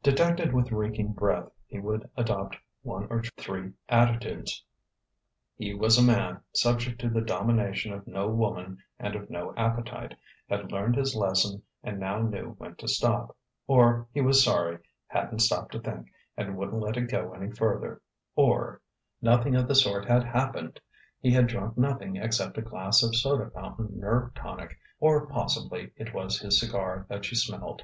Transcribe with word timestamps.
Detected 0.00 0.52
with 0.52 0.70
reeking 0.70 1.08
breath, 1.12 1.50
he 1.66 1.80
would 1.80 2.08
adopt 2.16 2.54
one 2.82 3.10
of 3.10 3.28
three 3.36 3.72
attitudes: 3.88 4.64
he 5.56 5.74
was 5.74 5.98
a 5.98 6.04
man, 6.06 6.40
subject 6.52 7.00
to 7.00 7.08
the 7.10 7.20
domination 7.20 7.92
of 7.92 8.06
no 8.06 8.28
woman 8.28 8.78
and 9.00 9.16
of 9.16 9.28
no 9.28 9.52
appetite, 9.56 10.16
had 10.48 10.70
learned 10.70 10.94
his 10.94 11.16
lesson 11.16 11.64
and 11.82 11.98
now 11.98 12.20
knew 12.20 12.50
when 12.58 12.76
to 12.76 12.86
stop; 12.86 13.36
or 13.66 14.06
he 14.12 14.20
was 14.20 14.44
sorry 14.44 14.78
hadn't 15.08 15.40
stopped 15.40 15.72
to 15.72 15.80
think 15.80 16.06
and 16.36 16.56
wouldn't 16.56 16.78
let 16.80 16.96
it 16.96 17.10
go 17.10 17.32
any 17.32 17.50
further; 17.50 18.00
or 18.36 18.80
nothing 19.20 19.56
of 19.56 19.66
the 19.66 19.74
sort 19.74 20.06
had 20.06 20.22
happened, 20.22 20.78
he 21.18 21.32
had 21.32 21.48
drunk 21.48 21.76
nothing 21.76 22.14
except 22.14 22.56
a 22.56 22.62
glass 22.62 23.02
of 23.02 23.16
soda 23.16 23.50
fountain 23.50 23.88
nerve 23.98 24.32
tonic, 24.34 24.78
or 25.00 25.26
possibly 25.26 25.90
it 25.96 26.14
was 26.14 26.38
his 26.38 26.60
cigar 26.60 27.04
that 27.08 27.24
she 27.24 27.34
smelled. 27.34 27.82